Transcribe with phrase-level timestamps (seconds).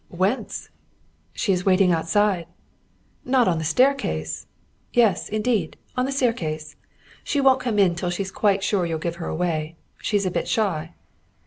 [0.09, 0.71] "Whence?"
[1.31, 2.47] "She is waiting outside."
[3.23, 4.47] "Not on the staircase?"
[4.93, 5.77] "Yes, indeed.
[5.95, 6.75] On the staircase.
[7.23, 9.75] She won't come in till she's quite sure you'll give her away.
[9.99, 10.95] She's a bit shy."